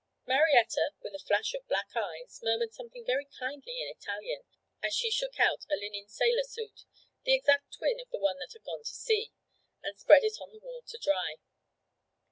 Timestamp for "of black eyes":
1.53-2.39